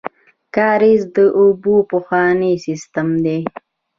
کاریز 0.55 1.01
د 1.15 1.17
اوبو 1.39 1.73
پخوانی 1.91 2.53
سیستم 2.65 3.09
دی 3.25 3.39